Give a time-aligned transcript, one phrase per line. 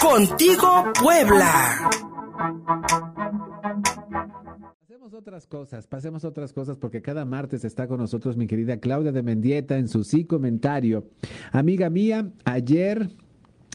[0.00, 1.90] Contigo Puebla.
[4.78, 9.10] Pasemos otras cosas, pasemos otras cosas porque cada martes está con nosotros mi querida Claudia
[9.10, 11.08] de Mendieta en su sí comentario.
[11.50, 13.10] Amiga mía, ayer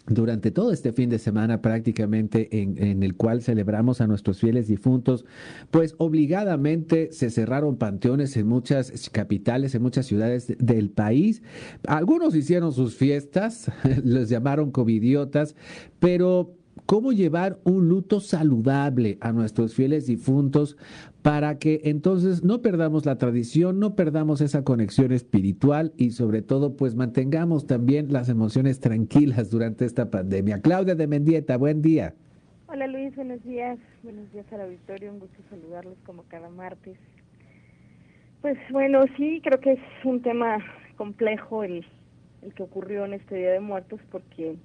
[0.07, 5.25] durante todo este fin de semana prácticamente en, el cual celebramos a nuestros fieles difuntos,
[5.71, 11.41] pues obligadamente se cerraron panteones en muchas capitales, en muchas ciudades del país.
[11.87, 13.71] Algunos hicieron sus fiestas,
[14.03, 15.55] los llamaron covidiotas,
[15.99, 16.55] pero
[16.85, 20.77] cómo llevar un luto saludable a nuestros fieles difuntos
[21.21, 26.75] para que entonces no perdamos la tradición, no perdamos esa conexión espiritual y sobre todo
[26.75, 30.61] pues mantengamos también las emociones tranquilas durante esta pandemia.
[30.61, 32.13] Claudia de Mendieta, buen día.
[32.67, 33.77] Hola Luis, buenos días.
[34.01, 36.97] Buenos días a la Victoria, un gusto saludarlos como cada martes.
[38.41, 40.57] Pues bueno, sí, creo que es un tema
[40.97, 41.85] complejo el,
[42.41, 44.57] el que ocurrió en este Día de Muertos porque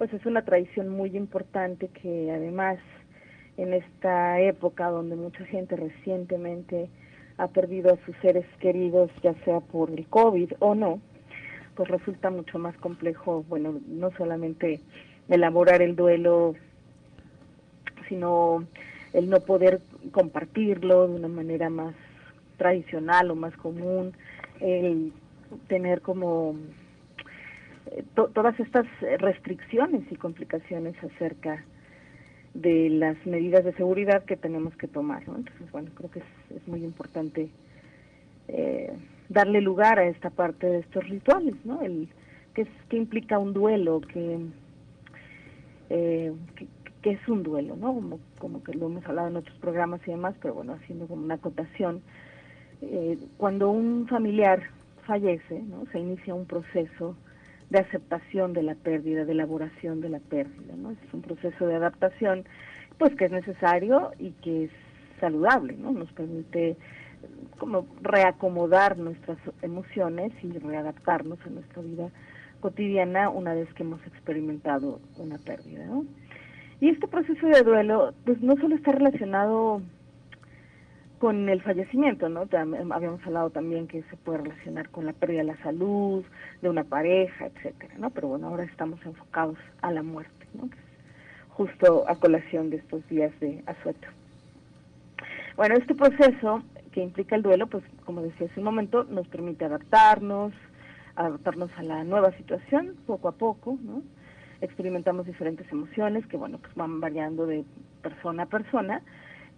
[0.00, 2.78] pues es una tradición muy importante que además
[3.58, 6.88] en esta época donde mucha gente recientemente
[7.36, 11.02] ha perdido a sus seres queridos, ya sea por el COVID o no,
[11.74, 14.80] pues resulta mucho más complejo, bueno, no solamente
[15.28, 16.54] elaborar el duelo,
[18.08, 18.64] sino
[19.12, 21.94] el no poder compartirlo de una manera más
[22.56, 24.14] tradicional o más común,
[24.60, 25.12] el
[25.68, 26.56] tener como
[28.14, 28.86] todas estas
[29.18, 31.64] restricciones y complicaciones acerca
[32.54, 35.22] de las medidas de seguridad que tenemos que tomar.
[35.22, 37.48] Entonces, bueno, creo que es, muy importante
[38.48, 38.92] eh,
[39.28, 41.82] darle lugar a esta parte de estos rituales, ¿no?
[41.82, 42.08] El,
[42.54, 44.00] ¿qué, es, qué implica un duelo?
[44.00, 44.38] ¿Qué,
[45.90, 46.32] eh,
[47.02, 47.76] qué, es un duelo?
[47.76, 47.94] ¿no?
[47.94, 51.24] Como, como que lo hemos hablado en otros programas y demás, pero bueno, haciendo como
[51.24, 52.02] una acotación.
[52.82, 54.62] Eh, cuando un familiar
[55.06, 55.86] fallece, ¿no?
[55.92, 57.14] se inicia un proceso
[57.70, 60.90] de aceptación de la pérdida, de elaboración de la pérdida, ¿no?
[60.90, 62.44] Es un proceso de adaptación,
[62.98, 64.70] pues que es necesario y que es
[65.20, 65.92] saludable, ¿no?
[65.92, 66.76] Nos permite
[67.58, 72.10] como reacomodar nuestras emociones y readaptarnos a nuestra vida
[72.60, 76.04] cotidiana una vez que hemos experimentado una pérdida, ¿no?
[76.80, 79.82] Y este proceso de duelo, pues no solo está relacionado
[81.20, 82.48] con el fallecimiento, ¿no?
[82.50, 86.24] Habíamos hablado también que se puede relacionar con la pérdida de la salud,
[86.62, 88.10] de una pareja, etcétera, ¿no?
[88.10, 90.68] Pero bueno, ahora estamos enfocados a la muerte, ¿no?
[91.60, 94.08] justo a colación de estos días de asueto.
[95.56, 99.66] Bueno, este proceso que implica el duelo, pues como decía hace un momento, nos permite
[99.66, 100.54] adaptarnos,
[101.16, 104.02] adaptarnos a la nueva situación poco a poco, ¿no?
[104.62, 107.62] Experimentamos diferentes emociones que, bueno, pues van variando de
[108.00, 109.02] persona a persona,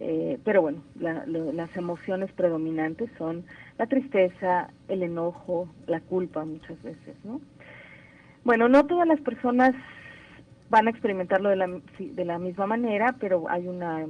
[0.05, 3.45] eh, pero bueno, las emociones predominantes son
[3.77, 7.39] la tristeza, el enojo, la culpa muchas veces, ¿no?
[8.43, 9.73] Bueno, no todas las personas
[10.69, 14.05] van a experimentarlo de la, de la misma manera, pero hay una,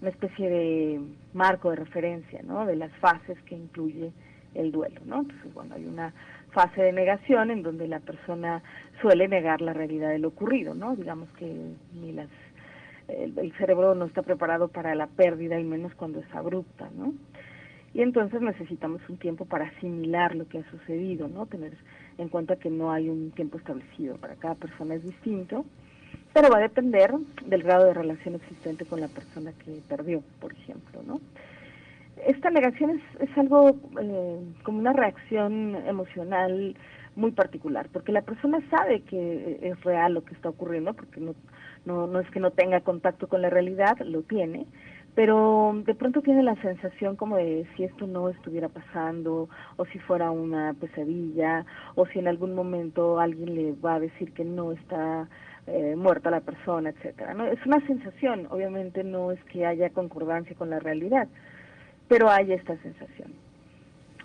[0.00, 1.00] una especie de
[1.34, 2.64] marco de referencia, ¿no?
[2.64, 4.12] De las fases que incluye
[4.54, 5.22] el duelo, ¿no?
[5.22, 6.14] Entonces, bueno, hay una
[6.52, 8.62] fase de negación en donde la persona
[9.00, 10.94] suele negar la realidad de lo ocurrido, ¿no?
[10.94, 11.52] Digamos que
[11.94, 12.28] ni las
[13.10, 17.14] el, cerebro no está preparado para la pérdida y menos cuando es abrupta, ¿no?
[17.92, 21.46] Y entonces necesitamos un tiempo para asimilar lo que ha sucedido, ¿no?
[21.46, 21.76] Tener
[22.18, 25.64] en cuenta que no hay un tiempo establecido, para cada persona es distinto,
[26.32, 27.12] pero va a depender
[27.46, 31.20] del grado de relación existente con la persona que perdió, por ejemplo, ¿no?
[32.26, 36.76] Esta negación es, es algo eh, como una reacción emocional
[37.16, 41.34] muy particular, porque la persona sabe que es real lo que está ocurriendo, porque no,
[41.84, 44.66] no, no es que no tenga contacto con la realidad, lo tiene,
[45.14, 49.98] pero de pronto tiene la sensación como de si esto no estuviera pasando, o si
[49.98, 54.72] fuera una pesadilla, o si en algún momento alguien le va a decir que no
[54.72, 55.28] está
[55.66, 57.34] eh, muerta la persona, etcétera.
[57.34, 57.46] ¿no?
[57.46, 61.28] Es una sensación, obviamente no es que haya concordancia con la realidad,
[62.08, 63.32] pero hay esta sensación.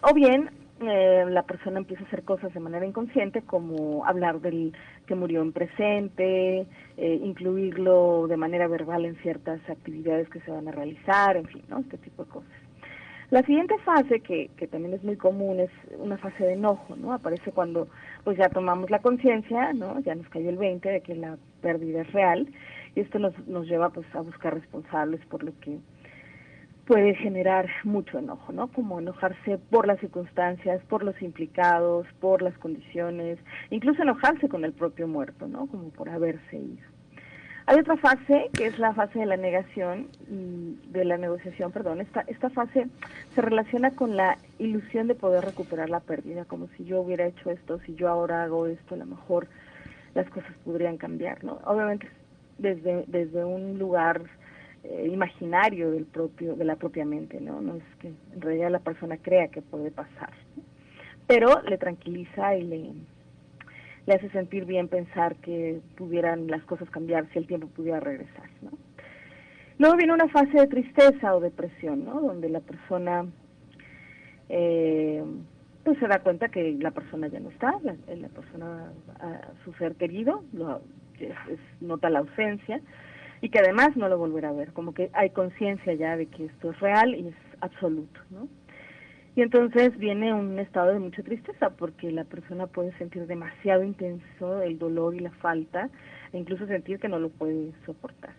[0.02, 0.50] O bien
[0.82, 4.74] eh, la persona empieza a hacer cosas de manera inconsciente, como hablar del
[5.08, 6.68] que murió en presente,
[6.98, 11.64] eh, incluirlo de manera verbal en ciertas actividades que se van a realizar, en fin,
[11.70, 11.80] ¿no?
[11.80, 12.52] Este tipo de cosas.
[13.32, 17.14] La siguiente fase, que, que también es muy común, es una fase de enojo, ¿no?
[17.14, 17.88] Aparece cuando
[18.24, 20.00] pues ya tomamos la conciencia, ¿no?
[20.02, 22.48] Ya nos cayó el 20 de que la pérdida es real
[22.96, 25.80] y esto nos, nos lleva pues a buscar responsables por lo que
[26.86, 28.68] puede generar mucho enojo, ¿no?
[28.68, 33.40] Como enojarse por las circunstancias, por los implicados, por las condiciones,
[33.72, 35.68] incluso enojarse con el propio muerto, ¿no?
[35.68, 36.84] Como por haberse ido.
[37.68, 42.00] Hay otra fase que es la fase de la negación y de la negociación, perdón.
[42.00, 42.88] Esta, esta fase
[43.34, 47.50] se relaciona con la ilusión de poder recuperar la pérdida, como si yo hubiera hecho
[47.50, 49.48] esto, si yo ahora hago esto, a lo mejor
[50.14, 51.60] las cosas podrían cambiar, ¿no?
[51.66, 52.08] Obviamente
[52.60, 54.22] desde, desde un lugar
[54.90, 57.62] eh, imaginario del propio, de la propia mente, ¿no?
[57.62, 60.32] No es que en realidad la persona crea que puede pasar,
[61.28, 62.94] pero le tranquiliza y le
[64.06, 68.50] le hace sentir bien pensar que pudieran las cosas cambiar si el tiempo pudiera regresar.
[68.62, 68.72] ¿no?
[69.78, 72.22] Luego viene una fase de tristeza o depresión, ¿no?
[72.22, 73.26] donde la persona
[74.50, 75.24] eh,
[75.84, 78.92] pues se da cuenta que la persona ya no está, la, persona,
[79.64, 80.82] su ser querido, lo,
[81.82, 82.82] nota la ausencia
[83.46, 86.46] y que además no lo volverá a ver, como que hay conciencia ya de que
[86.46, 88.48] esto es real y es absoluto, ¿no?
[89.36, 94.64] Y entonces viene un estado de mucha tristeza porque la persona puede sentir demasiado intenso
[94.64, 95.92] el dolor y la falta
[96.34, 98.34] e incluso sentir que no lo puede soportar.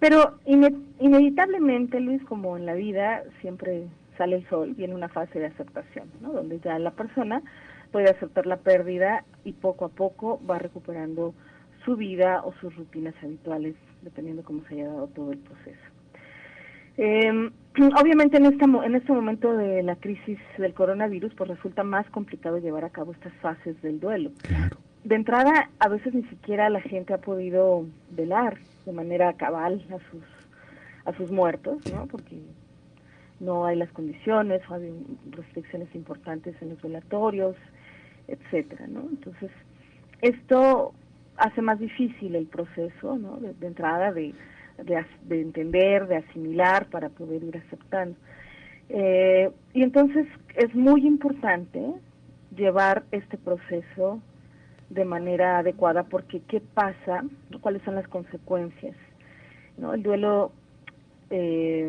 [0.00, 3.86] Pero inevitablemente, Luis, como en la vida siempre
[4.18, 6.34] sale el sol, viene una fase de aceptación, ¿no?
[6.34, 7.42] donde ya la persona
[7.90, 11.32] puede aceptar la pérdida y poco a poco va recuperando
[11.86, 15.80] su vida o sus rutinas habituales, dependiendo cómo se haya dado todo el proceso.
[16.96, 17.50] Eh,
[18.00, 22.58] obviamente en, esta, en este momento de la crisis del coronavirus, pues resulta más complicado
[22.58, 24.30] llevar a cabo estas fases del duelo.
[25.04, 29.98] De entrada, a veces ni siquiera la gente ha podido velar de manera cabal a
[30.10, 30.22] sus
[31.04, 32.06] a sus muertos, ¿no?
[32.06, 32.38] Porque
[33.40, 34.92] no hay las condiciones, o hay
[35.30, 37.56] restricciones importantes en los velatorios,
[38.28, 39.00] etcétera, ¿no?
[39.00, 39.50] Entonces,
[40.20, 40.92] esto
[41.40, 43.38] hace más difícil el proceso, ¿no?
[43.38, 44.34] de entrada de
[44.84, 48.16] de, entender, de asimilar para poder ir aceptando.
[48.88, 50.26] Eh, y entonces
[50.56, 51.80] es muy importante
[52.56, 54.20] llevar este proceso
[54.88, 57.24] de manera adecuada porque qué pasa,
[57.60, 58.96] cuáles son las consecuencias.
[59.78, 59.94] ¿no?
[59.94, 60.52] El duelo,
[61.30, 61.88] eh,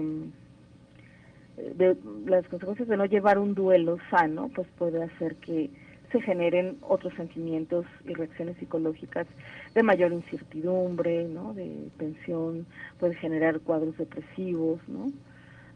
[1.75, 5.71] de, las consecuencias de no llevar un duelo sano, pues puede hacer que
[6.11, 9.27] se generen otros sentimientos y reacciones psicológicas
[9.73, 11.53] de mayor incertidumbre, ¿no?
[11.53, 12.65] de tensión,
[12.99, 15.07] puede generar cuadros depresivos, ¿no?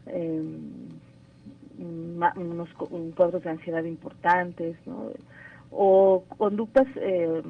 [0.06, 0.88] Em,
[1.78, 2.68] unos
[3.14, 5.10] cuadros de ansiedad importantes, ¿no?
[5.70, 7.42] o conductas eh,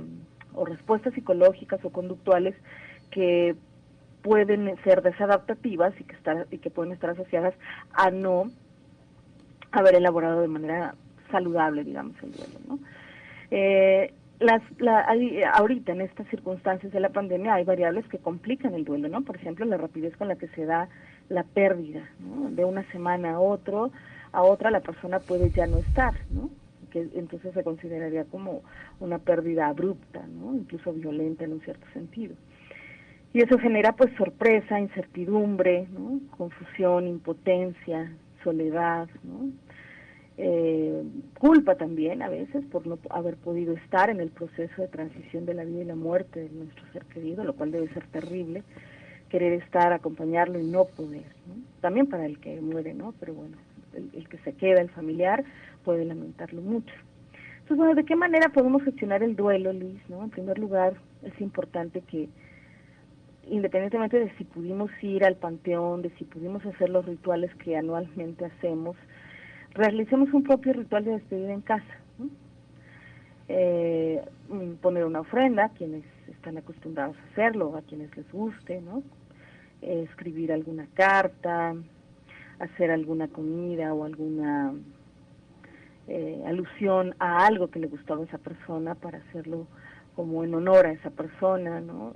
[0.54, 2.54] o respuestas psicológicas o conductuales
[3.10, 3.54] que
[4.22, 7.54] pueden ser desadaptativas y que, estar, y que pueden estar asociadas
[7.92, 8.50] a no
[9.70, 10.94] haber elaborado de manera
[11.30, 12.58] saludable, digamos, el duelo.
[12.68, 12.78] ¿no?
[13.50, 15.06] Eh, las, la,
[15.54, 19.22] ahorita en estas circunstancias de la pandemia hay variables que complican el duelo, ¿no?
[19.22, 20.88] Por ejemplo, la rapidez con la que se da
[21.28, 22.50] la pérdida, ¿no?
[22.50, 23.90] De una semana a otro,
[24.32, 26.50] a otra la persona puede ya no estar, ¿no?
[26.90, 28.62] Que entonces se consideraría como
[29.00, 30.54] una pérdida abrupta, ¿no?
[30.54, 32.34] Incluso violenta en un cierto sentido.
[33.32, 35.86] Y eso genera pues sorpresa, incertidumbre.
[36.36, 38.10] Confusión, impotencia,
[38.42, 39.50] soledad, ¿no?
[40.38, 41.02] Eh,
[41.38, 45.54] culpa también a veces por no haber podido estar en el proceso de transición de
[45.54, 48.62] la vida y la muerte de nuestro ser querido, lo cual debe ser terrible,
[49.30, 51.24] querer estar, acompañarlo y no poder.
[51.80, 53.14] También para el que muere, ¿no?
[53.18, 53.56] Pero bueno,
[53.94, 55.44] el, que se queda, el familiar,
[55.84, 56.94] puede lamentarlo mucho.
[57.54, 59.98] Entonces, bueno, ¿de qué manera podemos gestionar el duelo, Luis?
[60.08, 60.22] ¿no?
[60.22, 62.28] En primer lugar, es importante que,
[63.48, 68.44] independientemente de si pudimos ir al panteón, de si pudimos hacer los rituales que anualmente
[68.44, 68.96] hacemos,
[69.76, 71.84] realicemos un propio ritual de despedida en casa.
[73.48, 78.80] Eh, mm, poner una ofrenda a quienes están acostumbrados a hacerlo, a quienes les guste,
[78.80, 79.04] ¿no?
[79.82, 81.74] Eh, escribir alguna carta,
[82.58, 84.74] hacer alguna comida o alguna
[86.08, 89.68] eh, alusión a algo que le gustaba a esa persona para hacerlo
[90.16, 92.14] como en honor a esa persona, ¿no?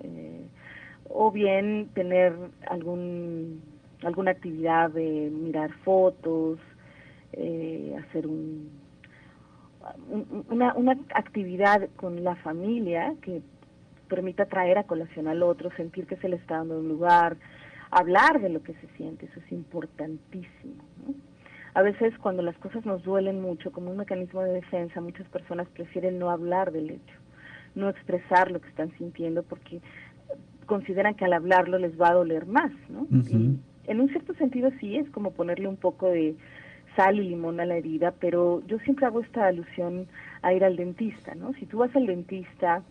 [1.13, 2.35] o bien tener
[2.69, 3.61] algún
[4.03, 6.59] alguna actividad de mirar fotos,
[7.33, 8.71] eh, hacer un,
[10.49, 13.43] una, una actividad con la familia que
[14.09, 17.37] permita traer a colación al otro, sentir que se le está dando un lugar,
[17.91, 20.83] hablar de lo que se siente, eso es importantísimo.
[21.75, 25.69] A veces cuando las cosas nos duelen mucho, como un mecanismo de defensa, muchas personas
[25.69, 27.15] prefieren no hablar del hecho,
[27.77, 29.81] no expresar lo que están sintiendo porque
[30.67, 33.07] consideran que al hablarlo les va a doler más, ¿no?
[33.91, 36.37] en un cierto sentido sí, es como ponerle un poco de
[36.97, 40.07] sal y limón a la herida, pero yo siempre hago esta alusión
[40.43, 41.53] a ir al dentista, ¿no?
[41.55, 42.83] Si tú vas al dentista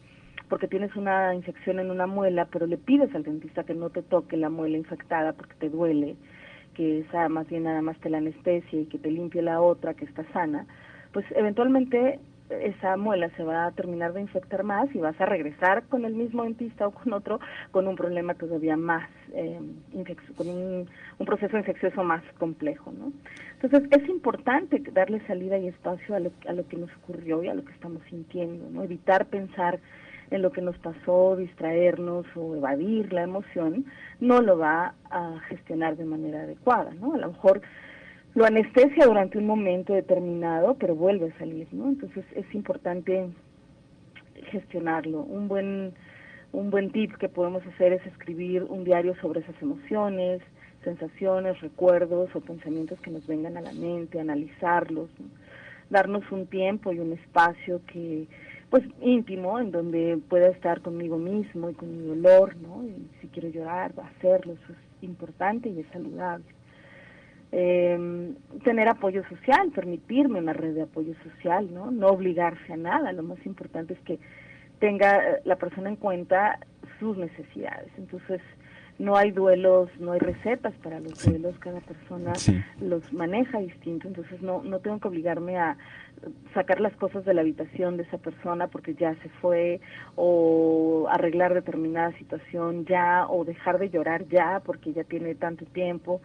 [0.50, 4.01] porque tienes una infección en una muela, pero le pides al dentista que no te
[4.01, 6.15] toque la muela infectada porque te duele,
[6.74, 9.94] que esa más bien nada más te la anestesia y que te limpie la otra
[9.94, 10.65] que está sana,
[11.13, 15.84] pues eventualmente esa muela se va a terminar de infectar más y vas a regresar
[15.84, 17.39] con el mismo dentista o con otro
[17.72, 19.60] con un problema todavía más, eh,
[20.36, 20.89] con un,
[21.25, 22.91] proceso infeccioso más complejo.
[22.91, 23.12] ¿no?
[23.62, 27.50] Entonces es importante darle salida y espacio a lo, a lo que nos ocurrió y
[27.50, 28.84] a lo que estamos sintiendo, ¿no?
[28.84, 29.79] evitar pensar
[30.32, 33.86] en lo que nos pasó, distraernos o evadir la emoción,
[34.20, 36.91] no lo va a gestionar de manera adecuada.
[37.00, 37.15] ¿no?
[37.15, 37.62] A lo mejor
[38.39, 41.89] lo anestesia durante un momento determinado, pero vuelve a salir, ¿no?
[41.89, 43.27] Entonces es importante
[44.50, 45.24] gestionarlo.
[45.24, 45.93] Un buen
[46.53, 50.41] un buen tip que podemos hacer es escribir un diario sobre esas emociones,
[50.86, 55.10] sensaciones, recuerdos o pensamientos que nos vengan a la mente, analizarlos,
[55.89, 58.25] darnos un tiempo y un espacio que
[58.69, 62.86] pues íntimo en donde pueda estar conmigo mismo y con mi dolor, ¿no?
[62.86, 66.46] Y si quiero llorar, hacerlo, eso es importante y es saludable
[67.51, 71.91] eh, tener apoyo social, permitirme una red de apoyo social, ¿no?
[71.91, 74.20] No obligarse a nada, lo más importante es que
[74.79, 76.60] tenga eh, la persona en cuenta
[77.00, 77.91] sus necesidades.
[77.98, 78.41] Entonces,
[79.00, 82.34] no hay duelos, no hay recetas para los duelos, cada persona
[82.82, 85.77] los maneja distinto, entonces no, no tengo que obligarme a
[86.53, 89.79] sacar las cosas de la habitación de esa persona porque ya se fue,
[90.15, 96.22] o arreglar determinada situación ya, o dejar de llorar ya porque ya tiene tanto tiempo.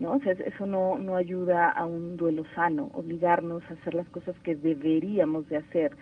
[0.00, 0.12] ¿No?
[0.12, 4.54] O eso no, no ayuda a un duelo sano, obligarnos a hacer las cosas que
[4.54, 5.92] deberíamos de hacer.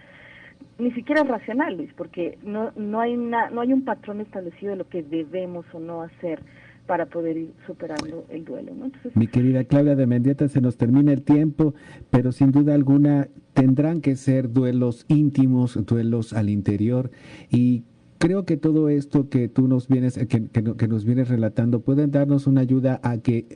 [0.78, 4.76] Ni siquiera es racional, Luis, porque no, no, hay no hay un patrón establecido de
[4.76, 6.40] lo que debemos o no hacer
[6.86, 8.72] para poder ir superando el duelo.
[8.74, 8.90] ¿no?
[9.14, 11.74] Mi querida Claudia de Mendieta, se nos termina el tiempo,
[12.10, 17.10] pero sin duda alguna tendrán que ser duelos íntimos, duelos al interior
[17.50, 17.84] y
[18.18, 22.46] creo que todo esto que tú nos vienes que, que, nos vienes relatando pueden darnos
[22.46, 23.46] una ayuda a que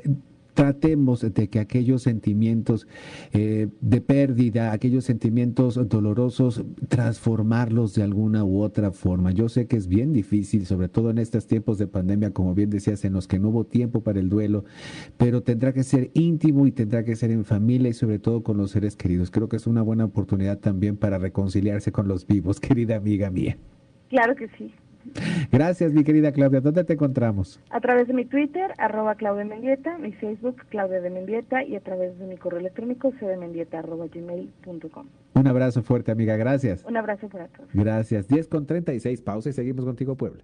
[0.54, 2.86] tratemos de que aquellos sentimientos
[3.32, 9.30] eh, de pérdida, aquellos sentimientos dolorosos, transformarlos de alguna u otra forma.
[9.32, 12.70] Yo sé que es bien difícil, sobre todo en estos tiempos de pandemia, como bien
[12.70, 14.64] decías, en los que no hubo tiempo para el duelo,
[15.16, 18.56] pero tendrá que ser íntimo y tendrá que ser en familia y sobre todo con
[18.56, 19.30] los seres queridos.
[19.30, 23.56] Creo que es una buena oportunidad también para reconciliarse con los vivos, querida amiga mía.
[24.08, 24.72] Claro que sí.
[25.52, 26.60] Gracias, mi querida Claudia.
[26.60, 27.60] ¿Dónde te encontramos?
[27.70, 31.80] A través de mi Twitter, arroba Claudia Mendieta, mi Facebook, Claudia de Mendieta, y a
[31.80, 35.06] través de mi correo electrónico, cdmendieta, arroba gmail.com.
[35.34, 36.36] Un abrazo fuerte, amiga.
[36.36, 36.84] Gracias.
[36.84, 37.68] Un abrazo para todos.
[37.72, 38.28] Gracias.
[38.28, 40.42] 10 con 36, pausa y seguimos contigo, Puebla.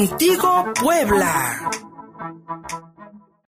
[0.00, 1.89] Contigo Puebla.